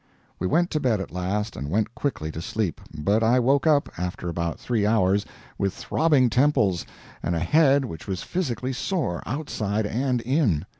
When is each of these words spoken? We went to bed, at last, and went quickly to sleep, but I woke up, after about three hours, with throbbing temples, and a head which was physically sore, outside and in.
We 0.39 0.47
went 0.47 0.71
to 0.71 0.79
bed, 0.79 0.99
at 0.99 1.11
last, 1.11 1.55
and 1.55 1.69
went 1.69 1.93
quickly 1.93 2.31
to 2.31 2.41
sleep, 2.41 2.81
but 2.91 3.21
I 3.21 3.37
woke 3.39 3.67
up, 3.67 3.87
after 3.99 4.29
about 4.29 4.57
three 4.59 4.83
hours, 4.83 5.27
with 5.59 5.75
throbbing 5.75 6.27
temples, 6.27 6.87
and 7.21 7.35
a 7.35 7.39
head 7.39 7.85
which 7.85 8.07
was 8.07 8.23
physically 8.23 8.73
sore, 8.73 9.21
outside 9.27 9.85
and 9.85 10.19
in. 10.21 10.65